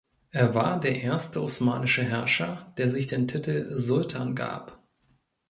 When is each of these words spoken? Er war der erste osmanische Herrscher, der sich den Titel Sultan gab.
Er 0.31 0.55
war 0.55 0.79
der 0.79 0.99
erste 1.03 1.43
osmanische 1.43 2.01
Herrscher, 2.03 2.73
der 2.79 2.89
sich 2.89 3.05
den 3.05 3.27
Titel 3.27 3.67
Sultan 3.77 4.33
gab. 4.33 4.81